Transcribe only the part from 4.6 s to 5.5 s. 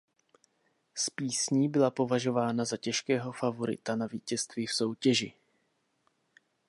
v soutěži.